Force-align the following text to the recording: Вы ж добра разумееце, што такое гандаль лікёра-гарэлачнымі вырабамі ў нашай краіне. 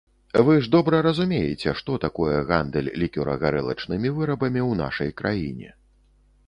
Вы 0.45 0.53
ж 0.67 0.69
добра 0.75 1.01
разумееце, 1.07 1.73
што 1.81 1.97
такое 2.05 2.39
гандаль 2.51 2.91
лікёра-гарэлачнымі 3.03 4.15
вырабамі 4.19 4.61
ў 4.69 4.73
нашай 4.83 5.09
краіне. 5.21 5.69